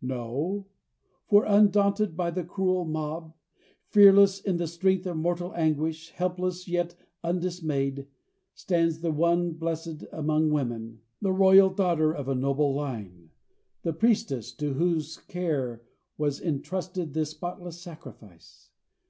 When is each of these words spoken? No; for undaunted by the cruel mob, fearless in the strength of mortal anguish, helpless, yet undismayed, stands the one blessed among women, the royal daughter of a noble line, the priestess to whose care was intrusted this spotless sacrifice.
No; 0.00 0.68
for 1.26 1.44
undaunted 1.44 2.16
by 2.16 2.30
the 2.30 2.44
cruel 2.44 2.86
mob, 2.86 3.34
fearless 3.90 4.40
in 4.40 4.56
the 4.56 4.66
strength 4.66 5.06
of 5.06 5.18
mortal 5.18 5.54
anguish, 5.54 6.12
helpless, 6.12 6.66
yet 6.66 6.94
undismayed, 7.22 8.06
stands 8.54 9.00
the 9.00 9.10
one 9.10 9.50
blessed 9.52 10.04
among 10.10 10.48
women, 10.50 11.02
the 11.20 11.34
royal 11.34 11.68
daughter 11.68 12.10
of 12.10 12.26
a 12.26 12.34
noble 12.34 12.72
line, 12.74 13.32
the 13.82 13.92
priestess 13.92 14.50
to 14.52 14.72
whose 14.72 15.18
care 15.18 15.82
was 16.16 16.40
intrusted 16.40 17.12
this 17.12 17.32
spotless 17.32 17.78
sacrifice. 17.82 18.70